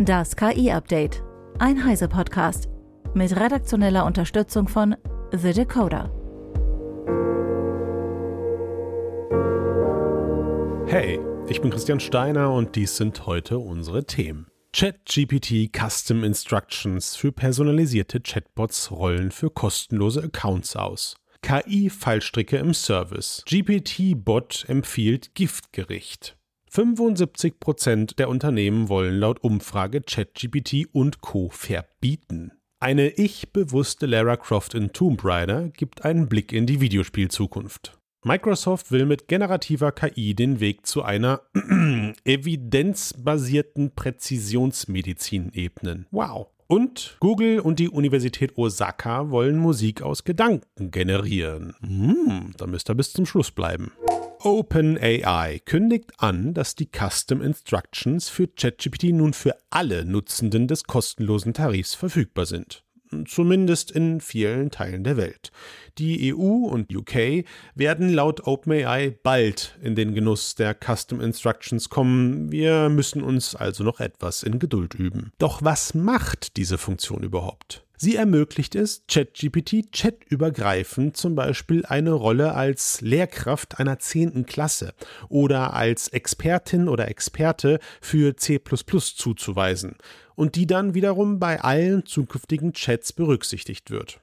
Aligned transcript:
Das 0.00 0.36
KI-Update. 0.36 1.24
Ein 1.58 1.84
Heise-Podcast. 1.84 2.68
Mit 3.14 3.34
redaktioneller 3.34 4.06
Unterstützung 4.06 4.68
von 4.68 4.94
The 5.32 5.52
Decoder. 5.52 6.12
Hey, 10.86 11.18
ich 11.48 11.60
bin 11.60 11.72
Christian 11.72 11.98
Steiner 11.98 12.52
und 12.52 12.76
dies 12.76 12.96
sind 12.96 13.26
heute 13.26 13.58
unsere 13.58 14.04
Themen. 14.04 14.46
ChatGPT 14.72 15.76
Custom 15.76 16.22
Instructions 16.22 17.16
für 17.16 17.32
personalisierte 17.32 18.20
Chatbots 18.20 18.92
rollen 18.92 19.32
für 19.32 19.50
kostenlose 19.50 20.22
Accounts 20.22 20.76
aus. 20.76 21.16
KI-Fallstricke 21.42 22.56
im 22.58 22.72
Service. 22.72 23.42
GPT-Bot 23.48 24.64
empfiehlt 24.68 25.34
Giftgericht. 25.34 26.37
75% 26.72 28.16
der 28.16 28.28
Unternehmen 28.28 28.88
wollen 28.88 29.18
laut 29.18 29.42
Umfrage 29.42 30.02
ChatGPT 30.02 30.86
und 30.92 31.20
Co. 31.20 31.48
verbieten. 31.50 32.52
Eine 32.80 33.10
ich-bewusste 33.10 34.06
Lara 34.06 34.36
Croft 34.36 34.74
in 34.74 34.92
Tomb 34.92 35.24
Raider 35.24 35.68
gibt 35.68 36.04
einen 36.04 36.28
Blick 36.28 36.52
in 36.52 36.66
die 36.66 36.80
Videospielzukunft. 36.80 37.98
Microsoft 38.24 38.90
will 38.90 39.06
mit 39.06 39.28
generativer 39.28 39.92
KI 39.92 40.34
den 40.34 40.60
Weg 40.60 40.86
zu 40.86 41.02
einer 41.02 41.42
evidenzbasierten 42.24 43.94
Präzisionsmedizin 43.94 45.52
ebnen. 45.54 46.06
Wow. 46.10 46.48
Und 46.70 47.16
Google 47.20 47.60
und 47.60 47.78
die 47.78 47.88
Universität 47.88 48.58
Osaka 48.58 49.30
wollen 49.30 49.56
Musik 49.56 50.02
aus 50.02 50.24
Gedanken 50.24 50.90
generieren. 50.90 51.74
Hm, 51.80 52.52
da 52.58 52.66
müsst 52.66 52.90
ihr 52.90 52.94
bis 52.94 53.14
zum 53.14 53.24
Schluss 53.24 53.50
bleiben. 53.50 53.90
OpenAI 54.40 55.60
kündigt 55.64 56.12
an, 56.18 56.52
dass 56.52 56.74
die 56.74 56.90
Custom 56.94 57.40
Instructions 57.40 58.28
für 58.28 58.48
ChatGPT 58.48 59.04
nun 59.14 59.32
für 59.32 59.56
alle 59.70 60.04
Nutzenden 60.04 60.68
des 60.68 60.84
kostenlosen 60.84 61.54
Tarifs 61.54 61.94
verfügbar 61.94 62.44
sind 62.44 62.84
zumindest 63.26 63.90
in 63.90 64.20
vielen 64.20 64.70
Teilen 64.70 65.04
der 65.04 65.16
Welt. 65.16 65.50
Die 65.98 66.32
EU 66.34 66.66
und 66.68 66.94
UK 66.94 67.44
werden 67.74 68.12
laut 68.12 68.46
OpenAI 68.46 69.16
bald 69.22 69.76
in 69.82 69.94
den 69.96 70.14
Genuss 70.14 70.54
der 70.54 70.74
Custom 70.74 71.20
Instructions 71.20 71.88
kommen. 71.88 72.52
Wir 72.52 72.88
müssen 72.88 73.22
uns 73.22 73.56
also 73.56 73.82
noch 73.82 74.00
etwas 74.00 74.42
in 74.42 74.58
Geduld 74.58 74.94
üben. 74.94 75.32
Doch 75.38 75.62
was 75.62 75.94
macht 75.94 76.56
diese 76.56 76.78
Funktion 76.78 77.22
überhaupt? 77.22 77.87
Sie 78.00 78.14
ermöglicht 78.14 78.76
es, 78.76 79.02
ChatGPT 79.08 79.90
chatübergreifend 79.90 81.16
zum 81.16 81.34
Beispiel 81.34 81.84
eine 81.84 82.12
Rolle 82.12 82.54
als 82.54 83.00
Lehrkraft 83.00 83.80
einer 83.80 83.98
zehnten 83.98 84.46
Klasse 84.46 84.94
oder 85.28 85.74
als 85.74 86.06
Expertin 86.06 86.88
oder 86.88 87.08
Experte 87.08 87.80
für 88.00 88.36
C 88.36 88.60
zuzuweisen 88.62 89.96
und 90.36 90.54
die 90.54 90.68
dann 90.68 90.94
wiederum 90.94 91.40
bei 91.40 91.60
allen 91.60 92.06
zukünftigen 92.06 92.72
Chats 92.72 93.12
berücksichtigt 93.12 93.90
wird. 93.90 94.20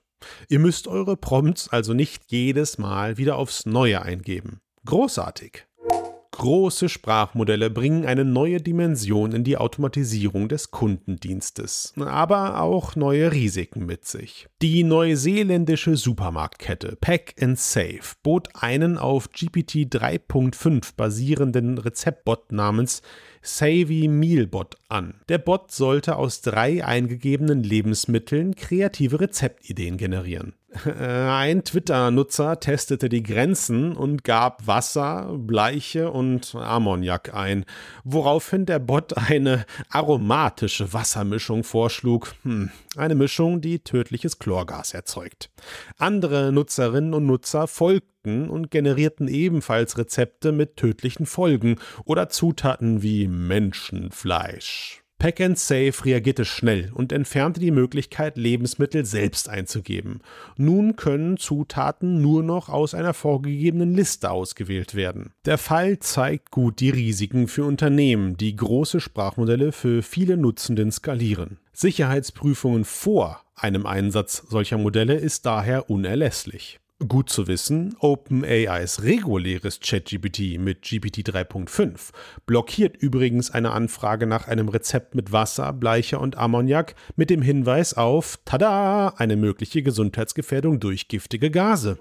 Ihr 0.48 0.60
müsst 0.60 0.88
eure 0.88 1.18
Prompts 1.18 1.68
also 1.68 1.94
nicht 1.94 2.24
jedes 2.28 2.78
Mal 2.78 3.18
wieder 3.18 3.36
aufs 3.36 3.66
Neue 3.66 4.02
eingeben. 4.02 4.62
Großartig! 4.86 5.68
Große 6.38 6.90
Sprachmodelle 6.90 7.70
bringen 7.70 8.06
eine 8.06 8.26
neue 8.26 8.60
Dimension 8.60 9.32
in 9.32 9.46
die 9.46 9.56
Automatisierung 9.56 10.50
des 10.50 10.70
Kundendienstes, 10.70 11.94
aber 11.98 12.60
auch 12.60 12.98
neue 12.98 13.32
Risiken 13.32 13.86
mit 13.86 14.04
sich. 14.04 14.50
Die 14.62 14.84
neuseeländische 14.84 15.96
Supermarktkette 15.96 16.98
Pack 17.00 17.36
and 17.42 17.58
Save 17.58 18.02
bot 18.22 18.50
einen 18.54 18.98
auf 18.98 19.32
GPT 19.32 19.88
3.5 19.88 20.92
basierenden 20.98 21.78
Rezeptbot 21.78 22.52
namens 22.52 23.02
Savvy 23.42 24.10
Mealbot 24.10 24.76
an. 24.90 25.22
Der 25.30 25.38
Bot 25.38 25.72
sollte 25.72 26.18
aus 26.18 26.42
drei 26.42 26.84
eingegebenen 26.84 27.64
Lebensmitteln 27.64 28.56
kreative 28.56 29.22
Rezeptideen 29.22 29.96
generieren. 29.96 30.54
Ein 30.84 31.64
Twitter-Nutzer 31.64 32.60
testete 32.60 33.08
die 33.08 33.24
Grenzen 33.24 33.96
und 33.96 34.24
gab 34.24 34.68
Wasser, 34.68 35.34
Bleiche 35.38 36.12
und 36.12 36.54
Ammoniak 36.56 37.34
ein, 37.34 37.66
woraufhin 38.04 38.66
der 38.66 38.80
Bot 38.80 39.18
eine 39.18 39.66
aromatische 39.90 40.92
Wassermischung 40.92 41.64
vorschlug. 41.64 42.34
Hm, 42.44 42.72
eine 42.98 43.16
Mischung, 43.16 43.62
die 43.62 43.80
tödliches 43.80 44.40
Chlorgas 44.40 44.94
erzeugt. 44.94 45.50
Andere 45.98 46.52
Nutzerinnen 46.52 47.14
und 47.14 47.26
Nutzer 47.26 47.68
folgten 47.68 48.50
und 48.50 48.70
generierten 48.70 49.28
ebenfalls 49.28 49.98
Rezepte 49.98 50.52
mit 50.52 50.78
tödlichen 50.78 51.26
Folgen 51.26 51.78
oder 52.04 52.30
Zutaten 52.30 53.02
wie 53.02 53.28
Menschenfleisch. 53.28 55.05
Pack 55.18 55.40
and 55.42 55.58
Save 55.58 55.94
reagierte 56.04 56.46
schnell 56.46 56.92
und 56.94 57.12
entfernte 57.12 57.60
die 57.60 57.72
Möglichkeit, 57.72 58.38
Lebensmittel 58.38 59.06
selbst 59.06 59.50
einzugeben. 59.50 60.20
Nun 60.58 60.98
können 60.98 61.38
Zutaten 61.38 62.22
nur 62.22 62.44
noch 62.44 62.70
aus 62.70 62.94
einer 62.94 63.14
vorgegebenen 63.14 63.94
Liste 63.94 64.30
ausgewählt 64.30 64.94
werden. 64.94 65.32
Der 65.46 65.58
Fall 65.58 66.00
zeigt 66.00 66.52
gut 66.52 66.80
die 66.80 66.90
Risiken 66.90 67.48
für 67.48 67.64
Unternehmen, 67.64 68.38
die 68.38 68.56
große 68.56 69.00
Sprachmodelle 69.00 69.72
für 69.72 70.04
viele 70.04 70.38
Nutzenden 70.38 70.92
skalieren. 70.92 71.58
Sicherheitsprüfungen 71.74 72.86
vor 72.86 73.42
einem 73.56 73.86
Einsatz 73.86 74.44
solcher 74.50 74.78
Modelle 74.78 75.16
ist 75.16 75.46
daher 75.46 75.90
unerlässlich. 75.90 76.80
Gut 77.08 77.30
zu 77.30 77.48
wissen, 77.48 77.96
OpenAIs 78.00 79.04
reguläres 79.04 79.82
ChatGPT 79.82 80.58
mit 80.58 80.82
GPT 80.82 81.28
3.5 81.28 82.12
blockiert 82.46 82.96
übrigens 82.98 83.52
eine 83.52 83.72
Anfrage 83.72 84.26
nach 84.26 84.48
einem 84.48 84.70
Rezept 84.70 85.14
mit 85.14 85.32
Wasser, 85.32 85.74
Bleiche 85.74 86.20
und 86.20 86.38
Ammoniak 86.38 86.96
mit 87.18 87.30
dem 87.30 87.42
Hinweis 87.42 87.96
auf, 87.96 88.40
tada, 88.46 89.10
eine 89.18 89.36
mögliche 89.36 89.84
Gesundheitsgefährdung 89.84 90.80
durch 90.80 91.10
giftige 91.10 91.52
Gase. 91.52 91.98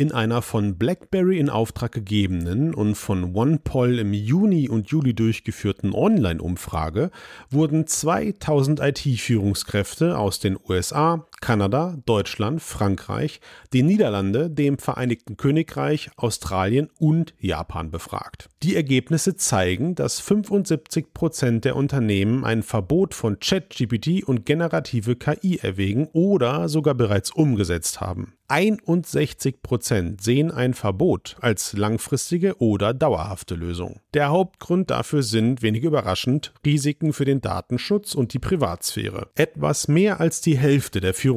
In 0.00 0.12
einer 0.12 0.40
von 0.40 0.78
BlackBerry 0.78 1.38
in 1.38 1.50
Auftrag 1.50 1.92
gegebenen 1.92 2.72
und 2.72 2.94
von 2.94 3.36
OnePoll 3.36 3.98
im 3.98 4.14
Juni 4.14 4.66
und 4.66 4.88
Juli 4.88 5.12
durchgeführten 5.12 5.92
Online-Umfrage 5.92 7.10
wurden 7.50 7.86
2000 7.86 8.80
IT-Führungskräfte 8.80 10.16
aus 10.16 10.40
den 10.40 10.56
USA, 10.66 11.26
Kanada, 11.40 11.96
Deutschland, 12.04 12.60
Frankreich, 12.60 13.40
den 13.72 13.86
Niederlande, 13.86 14.50
dem 14.50 14.78
Vereinigten 14.78 15.36
Königreich, 15.36 16.10
Australien 16.16 16.88
und 16.98 17.34
Japan 17.38 17.90
befragt. 17.90 18.48
Die 18.62 18.76
Ergebnisse 18.76 19.36
zeigen, 19.36 19.94
dass 19.94 20.20
75 20.20 21.14
Prozent 21.14 21.64
der 21.64 21.76
Unternehmen 21.76 22.44
ein 22.44 22.62
Verbot 22.62 23.14
von 23.14 23.38
ChatGPT 23.40 24.22
und 24.24 24.44
generative 24.44 25.16
KI 25.16 25.58
erwägen 25.62 26.08
oder 26.12 26.68
sogar 26.68 26.94
bereits 26.94 27.30
umgesetzt 27.30 28.00
haben. 28.00 28.34
61 28.48 29.62
Prozent 29.62 30.20
sehen 30.22 30.50
ein 30.50 30.74
Verbot 30.74 31.36
als 31.40 31.72
langfristige 31.74 32.60
oder 32.60 32.92
dauerhafte 32.92 33.54
Lösung. 33.54 34.00
Der 34.12 34.30
Hauptgrund 34.30 34.90
dafür 34.90 35.22
sind, 35.22 35.62
wenig 35.62 35.84
überraschend, 35.84 36.52
Risiken 36.66 37.12
für 37.12 37.24
den 37.24 37.40
Datenschutz 37.40 38.12
und 38.12 38.34
die 38.34 38.40
Privatsphäre. 38.40 39.28
Etwas 39.36 39.86
mehr 39.86 40.18
als 40.18 40.40
die 40.40 40.58
Hälfte 40.58 41.00
der 41.00 41.14
Führungskräfte 41.14 41.29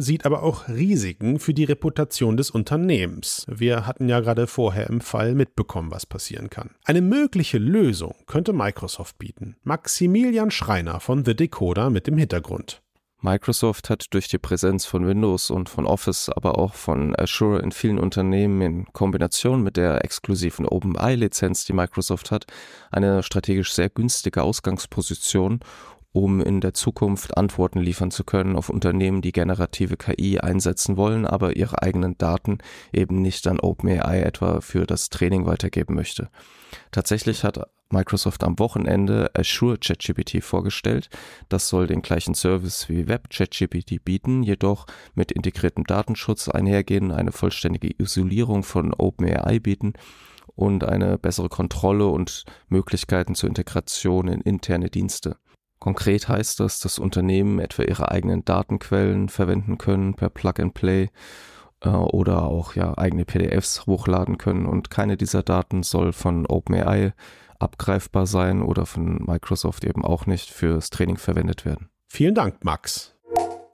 sieht 0.00 0.26
aber 0.26 0.42
auch 0.42 0.68
Risiken 0.68 1.38
für 1.38 1.54
die 1.54 1.64
Reputation 1.64 2.36
des 2.36 2.50
Unternehmens. 2.50 3.44
Wir 3.48 3.86
hatten 3.86 4.08
ja 4.08 4.20
gerade 4.20 4.46
vorher 4.46 4.88
im 4.88 5.00
Fall 5.00 5.34
mitbekommen, 5.34 5.90
was 5.90 6.06
passieren 6.06 6.50
kann. 6.50 6.70
Eine 6.84 7.02
mögliche 7.02 7.58
Lösung 7.58 8.14
könnte 8.26 8.52
Microsoft 8.52 9.18
bieten. 9.18 9.56
Maximilian 9.62 10.50
Schreiner 10.50 11.00
von 11.00 11.24
The 11.24 11.34
Decoder 11.34 11.90
mit 11.90 12.06
dem 12.06 12.16
Hintergrund. 12.16 12.82
Microsoft 13.24 13.88
hat 13.88 14.06
durch 14.10 14.26
die 14.26 14.38
Präsenz 14.38 14.84
von 14.84 15.06
Windows 15.06 15.50
und 15.50 15.68
von 15.68 15.86
Office, 15.86 16.28
aber 16.28 16.58
auch 16.58 16.74
von 16.74 17.14
Azure 17.16 17.60
in 17.60 17.70
vielen 17.70 18.00
Unternehmen 18.00 18.60
in 18.60 18.92
Kombination 18.92 19.62
mit 19.62 19.76
der 19.76 20.04
exklusiven 20.04 20.66
OpenAI-Lizenz, 20.66 21.64
die 21.64 21.72
Microsoft 21.72 22.32
hat, 22.32 22.46
eine 22.90 23.22
strategisch 23.22 23.72
sehr 23.72 23.90
günstige 23.90 24.42
Ausgangsposition, 24.42 25.60
um 26.12 26.40
in 26.40 26.60
der 26.60 26.74
Zukunft 26.74 27.36
Antworten 27.36 27.80
liefern 27.80 28.10
zu 28.10 28.24
können 28.24 28.56
auf 28.56 28.68
Unternehmen, 28.68 29.22
die 29.22 29.32
generative 29.32 29.96
KI 29.96 30.38
einsetzen 30.38 30.96
wollen, 30.96 31.26
aber 31.26 31.56
ihre 31.56 31.82
eigenen 31.82 32.18
Daten 32.18 32.58
eben 32.92 33.22
nicht 33.22 33.46
an 33.46 33.60
OpenAI 33.60 34.20
etwa 34.20 34.60
für 34.60 34.86
das 34.86 35.08
Training 35.08 35.46
weitergeben 35.46 35.94
möchte. 35.94 36.28
Tatsächlich 36.90 37.44
hat 37.44 37.60
Microsoft 37.90 38.42
am 38.42 38.58
Wochenende 38.58 39.30
Azure 39.34 39.78
ChatGPT 39.78 40.42
vorgestellt. 40.42 41.08
Das 41.48 41.68
soll 41.68 41.86
den 41.86 42.02
gleichen 42.02 42.34
Service 42.34 42.88
wie 42.88 43.06
Web 43.06 43.30
ChatGPT 43.30 44.04
bieten, 44.04 44.42
jedoch 44.42 44.86
mit 45.14 45.30
integriertem 45.30 45.84
Datenschutz 45.84 46.48
einhergehen, 46.48 47.10
eine 47.12 47.32
vollständige 47.32 47.90
Isolierung 47.98 48.62
von 48.62 48.94
OpenAI 48.94 49.60
bieten 49.60 49.92
und 50.54 50.84
eine 50.84 51.18
bessere 51.18 51.48
Kontrolle 51.48 52.06
und 52.06 52.44
Möglichkeiten 52.68 53.34
zur 53.34 53.48
Integration 53.48 54.28
in 54.28 54.40
interne 54.40 54.90
Dienste. 54.90 55.36
Konkret 55.82 56.28
heißt 56.28 56.60
das, 56.60 56.78
dass 56.78 57.00
Unternehmen 57.00 57.58
etwa 57.58 57.82
ihre 57.82 58.12
eigenen 58.12 58.44
Datenquellen 58.44 59.28
verwenden 59.28 59.78
können 59.78 60.14
per 60.14 60.28
Plug 60.28 60.52
and 60.60 60.74
Play 60.74 61.08
äh, 61.80 61.88
oder 61.88 62.44
auch 62.44 62.76
ja 62.76 62.96
eigene 62.96 63.24
PDFs 63.24 63.84
hochladen 63.84 64.38
können 64.38 64.66
und 64.66 64.90
keine 64.90 65.16
dieser 65.16 65.42
Daten 65.42 65.82
soll 65.82 66.12
von 66.12 66.46
OpenAI 66.46 67.14
abgreifbar 67.58 68.26
sein 68.26 68.62
oder 68.62 68.86
von 68.86 69.24
Microsoft 69.26 69.82
eben 69.82 70.04
auch 70.04 70.26
nicht 70.26 70.50
fürs 70.50 70.90
Training 70.90 71.16
verwendet 71.16 71.64
werden. 71.64 71.88
Vielen 72.06 72.36
Dank, 72.36 72.62
Max. 72.62 73.11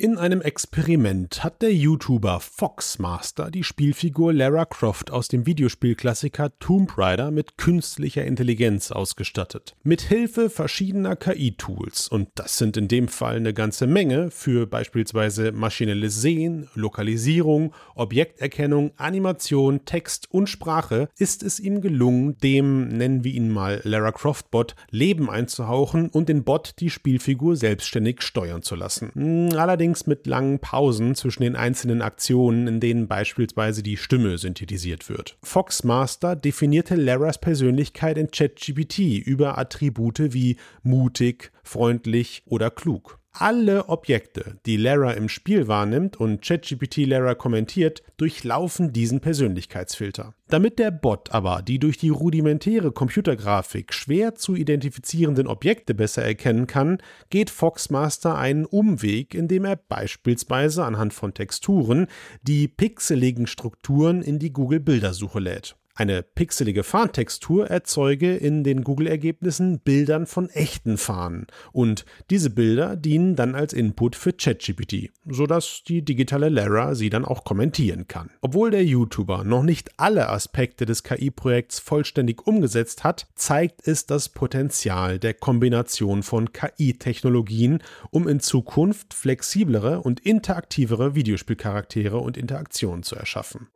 In 0.01 0.17
einem 0.17 0.43
Experiment 0.43 1.43
hat 1.43 1.61
der 1.61 1.75
YouTuber 1.75 2.39
Foxmaster 2.39 3.51
die 3.51 3.65
Spielfigur 3.65 4.33
Lara 4.33 4.65
Croft 4.65 5.11
aus 5.11 5.27
dem 5.27 5.45
Videospielklassiker 5.45 6.57
Tomb 6.61 6.97
Raider 6.97 7.33
mit 7.33 7.59
künstlicher 7.59 8.25
Intelligenz 8.25 8.93
ausgestattet. 8.93 9.75
Mit 9.83 10.03
Hilfe 10.03 10.51
verschiedener 10.51 11.17
KI-Tools, 11.17 12.07
und 12.07 12.29
das 12.37 12.59
sind 12.59 12.77
in 12.77 12.87
dem 12.87 13.09
Fall 13.09 13.39
eine 13.39 13.53
ganze 13.53 13.89
Menge 13.89 14.31
für 14.31 14.69
beispielsweise 14.69 15.51
maschinelles 15.51 16.23
Sehen, 16.23 16.69
Lokalisierung, 16.77 17.75
Objekterkennung, 17.97 18.93
Animation, 18.99 19.85
Text 19.85 20.29
und 20.31 20.49
Sprache, 20.49 21.09
ist 21.19 21.43
es 21.43 21.59
ihm 21.59 21.81
gelungen, 21.81 22.39
dem, 22.39 22.87
nennen 22.87 23.25
wir 23.25 23.33
ihn 23.35 23.51
mal 23.51 23.81
Lara 23.83 24.13
Croft 24.13 24.53
Bot, 24.53 24.77
Leben 24.91 25.29
einzuhauchen 25.29 26.09
und 26.09 26.29
den 26.29 26.45
Bot 26.45 26.75
die 26.79 26.91
Spielfigur 26.91 27.57
selbstständig 27.57 28.23
steuern 28.23 28.63
zu 28.63 28.77
lassen. 28.77 29.11
Hm, 29.15 29.59
allerdings 29.59 29.88
allerdings 29.89 30.07
mit 30.07 30.27
langen 30.27 30.59
Pausen 30.59 31.15
zwischen 31.15 31.43
den 31.43 31.57
einzelnen 31.57 32.03
Aktionen, 32.03 32.67
in 32.67 32.81
denen 32.81 33.09
beispielsweise 33.09 33.83
die 33.83 33.97
Stimme 33.97 34.37
synthetisiert 34.37 35.09
wird. 35.09 35.39
Foxmaster 35.43 36.37
definierte 36.37 36.95
Laras 36.95 37.39
Persönlichkeit 37.39 38.19
in 38.19 38.31
ChatGPT 38.31 38.99
über 38.99 39.57
Attribute 39.57 40.35
wie 40.35 40.59
mutig, 40.83 41.53
freundlich 41.63 42.43
oder 42.47 42.71
klug. 42.71 43.19
Alle 43.33 43.89
Objekte, 43.89 44.57
die 44.67 44.77
Lara 44.77 45.13
im 45.13 45.29
Spiel 45.29 45.69
wahrnimmt 45.69 46.17
und 46.17 46.43
ChatGPT 46.43 47.07
Lara 47.07 47.35
kommentiert, 47.35 48.03
durchlaufen 48.17 48.93
diesen 48.93 49.21
Persönlichkeitsfilter. 49.21 50.35
Damit 50.49 50.79
der 50.79 50.91
Bot 50.91 51.31
aber 51.31 51.63
die 51.63 51.79
durch 51.79 51.99
die 51.99 52.09
rudimentäre 52.09 52.91
Computergrafik 52.91 53.93
schwer 53.93 54.35
zu 54.35 54.57
identifizierenden 54.57 55.47
Objekte 55.47 55.95
besser 55.95 56.25
erkennen 56.25 56.67
kann, 56.67 56.99
geht 57.31 57.51
Foxmaster 57.51 58.37
einen 58.37 58.65
Umweg, 58.65 59.35
indem 59.35 59.67
er 59.67 59.77
beispielsweise 59.77 60.85
anhand 60.85 61.13
von 61.15 61.35
Texturen 61.35 62.07
die 62.43 62.67
pixeligen 62.67 63.47
Strukturen 63.47 64.23
in 64.23 64.39
die 64.39 64.53
Google 64.53 64.81
Bildersuche 64.81 65.39
lädt. 65.39 65.77
Eine 65.99 66.23
pixelige 66.23 66.85
Fahntextur 66.85 67.67
erzeuge 67.67 68.37
in 68.37 68.63
den 68.63 68.85
Google-Ergebnissen 68.85 69.81
Bildern 69.81 70.27
von 70.27 70.49
echten 70.49 70.97
Fahnen 70.97 71.49
und 71.73 72.05
diese 72.31 72.51
Bilder 72.51 72.95
dienen 72.95 73.35
dann 73.35 73.57
als 73.57 73.73
Input 73.73 74.15
für 74.15 74.33
ChatGPT, 74.33 75.11
sodass 75.29 75.83
die 75.89 76.05
digitale 76.05 76.51
Lara 76.51 76.95
sie 76.95 77.11
dann 77.11 77.25
auch 77.25 77.43
kommentieren 77.43 78.07
kann. 78.07 78.31
Obwohl 78.43 78.71
der 78.71 78.85
YouTuber 78.85 79.43
noch 79.43 79.65
nicht 79.65 79.91
alle 79.97 80.29
Aspekte 80.29 80.87
des 80.87 81.03
KI-Projekts 81.03 81.81
vollständig 81.81 82.47
umgesetzt 82.47 83.03
hat, 83.03 83.27
zeigt 83.35 83.89
es 83.89 84.07
das 84.07 84.29
Potenzial 84.29 85.19
der 85.19 85.35
Kombination 85.35 86.23
von 86.23 86.53
KI-Technologien, 86.53 87.83
um 88.11 88.29
in 88.29 88.39
Zukunft 88.39 89.15
flexiblere 89.15 90.01
und 90.03 90.21
interaktivere 90.21 91.17
Videospielcharaktere 91.17 92.19
und 92.19 92.37
Interaktionen 92.37 93.03
zu 93.03 93.17
erschaffen. 93.17 93.67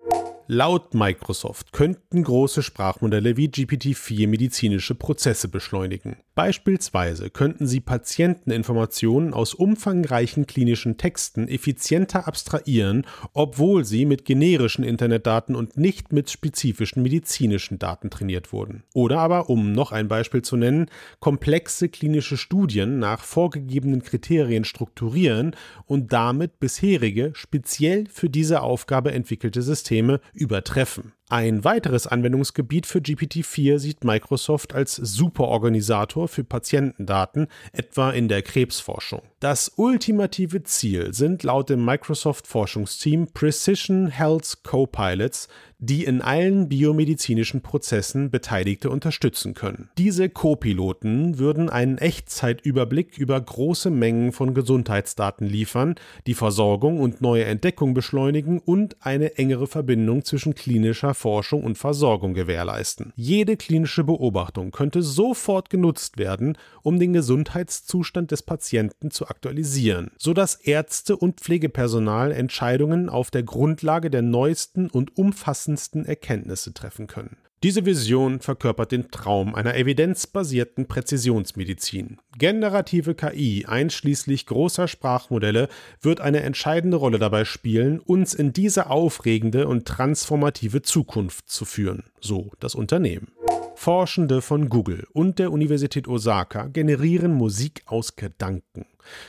Laut 0.54 0.93
Microsoft 0.93 1.72
könnten 1.72 2.25
große 2.25 2.62
Sprachmodelle 2.62 3.38
wie 3.38 3.49
GPT-4 3.49 4.28
medizinische 4.28 4.94
Prozesse 4.94 5.49
beschleunigen. 5.49 6.19
Beispielsweise 6.34 7.31
könnten 7.31 7.66
sie 7.66 7.81
Patienteninformationen 7.81 9.32
aus 9.32 9.54
umfangreichen 9.54 10.46
klinischen 10.46 10.99
Texten 10.99 11.49
effizienter 11.49 12.28
abstrahieren, 12.28 13.06
obwohl 13.32 13.87
sie 13.87 14.04
mit 14.04 14.26
generischen 14.26 14.84
Internetdaten 14.84 15.56
und 15.56 15.78
nicht 15.78 16.12
mit 16.12 16.31
spezifischen 16.31 17.02
medizinischen 17.02 17.78
Daten 17.78 18.10
trainiert 18.10 18.52
wurden. 18.52 18.82
Oder 18.93 19.20
aber, 19.20 19.49
um 19.49 19.72
noch 19.72 19.90
ein 19.90 20.08
Beispiel 20.08 20.43
zu 20.43 20.58
nennen, 20.58 20.90
komplexe 21.19 21.88
klinische 21.88 22.37
Studien 22.37 22.99
nach 22.99 23.25
vorgegebenen 23.25 24.02
Kriterien 24.02 24.66
strukturieren 24.66 25.56
und 25.87 26.12
damit 26.12 26.60
bisherige, 26.60 27.31
speziell 27.34 28.06
für 28.10 28.28
diese 28.28 28.60
Aufgabe 28.60 29.12
entwickelte 29.12 29.62
Systeme 29.62 30.20
übertreffen. 30.43 31.12
Ein 31.32 31.64
weiteres 31.64 32.06
Anwendungsgebiet 32.06 32.84
für 32.84 32.99
GPT-4 32.99 33.79
sieht 33.79 34.05
Microsoft 34.05 34.75
als 34.75 34.96
Superorganisator 34.96 36.29
für 36.29 36.44
Patientendaten, 36.44 37.46
etwa 37.73 38.11
in 38.11 38.29
der 38.29 38.43
Krebsforschung. 38.43 39.23
Das 39.40 39.73
ultimative 39.76 40.62
Ziel 40.62 41.14
sind 41.14 41.43
laut 41.43 41.70
dem 41.70 41.87
Microsoft-Forschungsteam 41.87 43.29
Precision 43.32 44.08
Health 44.08 44.58
Co-Pilots, 44.62 45.49
die 45.79 46.05
in 46.05 46.23
allen 46.23 46.69
biomedizinischen 46.69 47.61
Prozessen 47.61 48.31
Beteiligte 48.31 48.88
unterstützen 48.88 49.55
können. 49.55 49.90
Diese 49.99 50.28
Co-Piloten 50.28 51.38
würden 51.38 51.70
einen 51.70 51.99
Echtzeitüberblick 51.99 53.19
über 53.19 53.40
große 53.40 53.90
Mengen 53.90 54.31
von 54.31 54.55
Gesundheitsdaten 54.55 55.44
liefern, 55.44 55.96
die 56.28 56.35
Versorgung 56.35 57.00
und 57.00 57.20
neue 57.20 57.46
Entdeckung 57.46 57.94
beschleunigen 57.94 58.61
und 58.61 58.96
eine 59.00 59.38
engere 59.38 59.67
Verbindung 59.67 60.25
zwischen 60.25 60.55
klinischer 60.55 61.14
Forschung 61.23 61.63
und 61.63 61.79
Versorgung 61.79 62.35
gewährleisten. 62.35 63.13
Jede 63.15 63.57
klinische 63.57 64.03
Beobachtung 64.03 64.73
könnte 64.73 65.03
sofort 65.03 65.71
genutzt 65.71 66.19
werden, 66.19 66.59
um 66.83 66.99
den 66.99 67.13
Gesundheitszustand 67.13 68.33
des 68.33 68.43
Patienten 68.43 69.13
zu 69.13 69.29
aktualisieren, 69.29 70.11
sodass 70.19 70.57
Ärzte 70.57 71.17
und 71.17 71.39
Pflegepersonal 71.41 72.33
Entscheidungen 72.33 73.09
auf 73.09 73.31
der 73.31 73.45
Grundlage 73.45 74.11
der 74.11 74.23
neuesten 74.23 74.91
und 74.91 75.17
umfassendsten 75.17 76.05
Erkenntnisse 76.05 76.75
treffen 76.75 77.07
können. 77.07 77.37
Diese 77.62 77.87
Vision 77.87 78.41
verkörpert 78.41 78.91
den 78.91 79.12
Traum 79.12 79.55
einer 79.55 79.76
evidenzbasierten 79.76 80.88
Präzisionsmedizin. 80.88 82.19
Generative 82.37 83.14
KI 83.14 83.67
einschließlich 83.69 84.47
großer 84.47 84.88
Sprachmodelle 84.88 85.69
wird 86.00 86.20
eine 86.20 86.41
entscheidende 86.41 86.97
Rolle 86.97 87.20
dabei 87.20 87.44
spielen, 87.44 88.00
uns 88.00 88.35
in 88.35 88.53
diese 88.53 88.91
aufregende 88.91 89.69
und 89.69 89.87
transformative 89.87 90.82
Zukunft 90.82 91.49
zu 91.49 91.64
führen, 91.64 92.03
so 92.20 92.50
das 92.59 92.75
Unternehmen. 92.75 93.29
Forschende 93.76 94.43
von 94.43 94.69
Google 94.69 95.06
und 95.12 95.38
der 95.38 95.53
Universität 95.53 96.09
Osaka 96.09 96.67
generieren 96.67 97.32
Musik 97.32 97.82
aus 97.87 98.17
Gedanken. 98.17 98.87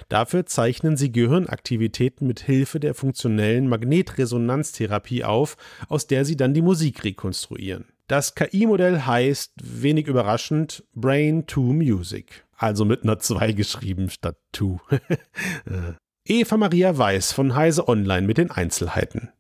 Dafür 0.10 0.48
zeichnen 0.48 0.98
sie 0.98 1.12
Gehirnaktivitäten 1.12 2.26
mit 2.26 2.40
Hilfe 2.40 2.80
der 2.80 2.96
funktionellen 2.96 3.68
Magnetresonanztherapie 3.68 5.24
auf, 5.24 5.56
aus 5.88 6.08
der 6.08 6.26
sie 6.26 6.36
dann 6.36 6.56
die 6.56 6.62
Musik 6.64 7.04
rekonstruieren. 7.04 7.93
Das 8.08 8.36
KI-Modell 8.36 9.02
heißt, 9.06 9.54
wenig 9.62 10.08
überraschend, 10.08 10.84
Brain 10.94 11.48
2 11.48 11.62
Music. 11.62 12.46
Also 12.58 12.84
mit 12.84 13.04
einer 13.04 13.20
2 13.20 13.54
geschrieben 13.54 14.10
statt 14.10 14.38
2. 14.54 14.80
Eva 16.26 16.58
Maria 16.58 16.98
Weiß 16.98 17.32
von 17.32 17.56
Heise 17.56 17.88
Online 17.88 18.28
mit 18.28 18.38
den 18.38 18.52
Einzelheiten. 18.52 19.32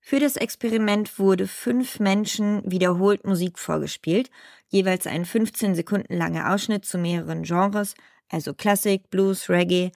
Für 0.00 0.20
das 0.20 0.36
Experiment 0.36 1.18
wurde 1.18 1.46
fünf 1.46 2.00
Menschen 2.00 2.62
wiederholt 2.64 3.26
Musik 3.26 3.58
vorgespielt, 3.58 4.30
jeweils 4.68 5.06
ein 5.06 5.24
15 5.24 5.74
Sekunden 5.74 6.16
langer 6.16 6.52
Ausschnitt 6.52 6.84
zu 6.84 6.96
mehreren 6.98 7.42
Genres, 7.42 7.94
also 8.30 8.54
Klassik, 8.54 9.10
Blues, 9.10 9.48
Reggae. 9.48 9.92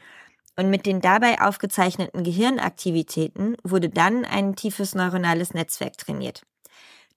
Und 0.57 0.69
mit 0.69 0.85
den 0.85 1.01
dabei 1.01 1.41
aufgezeichneten 1.41 2.25
Gehirnaktivitäten 2.25 3.57
wurde 3.65 3.89
dann 3.89 4.25
ein 4.25 4.55
tiefes 4.55 4.95
neuronales 4.95 5.55
Netzwerk 5.55 5.97
trainiert. 5.97 6.43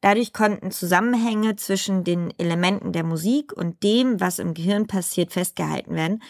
Dadurch 0.05 0.33
konnten 0.33 0.69
Zusammenhänge 0.69 1.55
zwischen 1.55 2.03
den 2.03 2.31
Elementen 2.37 2.91
der 2.91 3.03
Musik 3.03 3.51
und 3.51 3.81
dem, 3.81 4.19
was 4.19 4.37
im 4.37 4.53
Gehirn 4.53 4.85
passiert, 4.85 5.33
festgehalten 5.33 5.95
werden. 5.95 6.21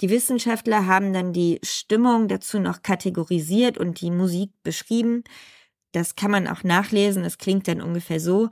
Die 0.00 0.10
Wissenschaftler 0.10 0.86
haben 0.86 1.12
dann 1.12 1.32
die 1.32 1.58
Stimmung 1.64 2.28
dazu 2.28 2.60
noch 2.60 2.82
kategorisiert 2.82 3.78
und 3.78 4.00
die 4.00 4.12
Musik 4.12 4.52
beschrieben. 4.62 5.24
Das 5.90 6.14
kann 6.14 6.30
man 6.30 6.46
auch 6.46 6.62
nachlesen. 6.62 7.24
Es 7.24 7.36
klingt 7.36 7.66
dann 7.66 7.82
ungefähr 7.82 8.20
so. 8.20 8.48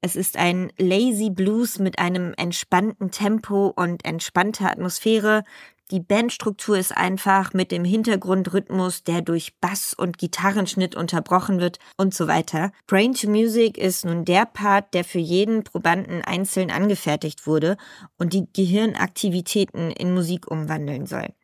Es 0.00 0.16
ist 0.16 0.36
ein 0.36 0.72
Lazy 0.76 1.30
Blues 1.30 1.78
mit 1.78 2.00
einem 2.00 2.34
entspannten 2.36 3.12
Tempo 3.12 3.68
und 3.68 4.04
entspannter 4.04 4.72
Atmosphäre. 4.72 5.44
Die 5.90 5.98
Bandstruktur 5.98 6.78
ist 6.78 6.96
einfach 6.96 7.52
mit 7.52 7.72
dem 7.72 7.84
Hintergrundrhythmus, 7.84 9.02
der 9.02 9.22
durch 9.22 9.58
Bass 9.60 9.92
und 9.92 10.18
Gitarrenschnitt 10.18 10.94
unterbrochen 10.94 11.58
wird 11.58 11.80
und 11.96 12.14
so 12.14 12.28
weiter. 12.28 12.70
Brain 12.86 13.12
to 13.12 13.28
Music 13.28 13.76
ist 13.76 14.04
nun 14.04 14.24
der 14.24 14.46
Part, 14.46 14.94
der 14.94 15.02
für 15.02 15.18
jeden 15.18 15.64
Probanden 15.64 16.22
einzeln 16.22 16.70
angefertigt 16.70 17.48
wurde 17.48 17.76
und 18.18 18.34
die 18.34 18.46
Gehirnaktivitäten 18.52 19.90
in 19.90 20.14
Musik 20.14 20.48
umwandeln 20.48 21.06
soll. 21.06 21.34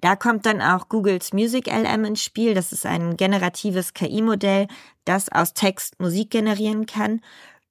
Da 0.00 0.14
kommt 0.14 0.46
dann 0.46 0.62
auch 0.62 0.88
Googles 0.88 1.32
Music 1.32 1.66
LM 1.66 2.04
ins 2.04 2.22
Spiel. 2.22 2.54
Das 2.54 2.72
ist 2.72 2.86
ein 2.86 3.16
generatives 3.16 3.92
KI-Modell, 3.92 4.68
das 5.04 5.30
aus 5.30 5.52
Text 5.52 5.98
Musik 5.98 6.30
generieren 6.30 6.86
kann. 6.86 7.20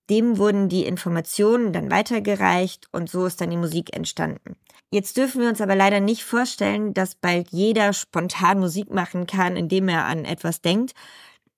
Dem 0.09 0.37
wurden 0.37 0.69
die 0.69 0.85
Informationen 0.85 1.71
dann 1.71 1.91
weitergereicht 1.91 2.87
und 2.91 3.09
so 3.09 3.25
ist 3.25 3.39
dann 3.39 3.51
die 3.51 3.57
Musik 3.57 3.95
entstanden. 3.95 4.57
Jetzt 4.91 5.17
dürfen 5.17 5.41
wir 5.41 5.49
uns 5.49 5.61
aber 5.61 5.75
leider 5.75 5.99
nicht 5.99 6.23
vorstellen, 6.23 6.95
dass 6.95 7.13
bald 7.13 7.49
jeder 7.51 7.93
spontan 7.93 8.59
Musik 8.59 8.91
machen 8.91 9.27
kann, 9.27 9.55
indem 9.55 9.87
er 9.87 10.05
an 10.05 10.25
etwas 10.25 10.61
denkt. 10.61 10.93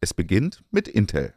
Es 0.00 0.14
beginnt 0.14 0.62
mit 0.70 0.86
Intel. 0.86 1.34